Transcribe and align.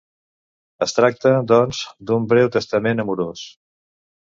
Es 0.85 0.95
tracta, 0.99 1.33
doncs, 1.51 1.83
d'un 2.11 2.27
breu 2.33 2.51
testament 2.57 3.07
amorós. 3.07 3.47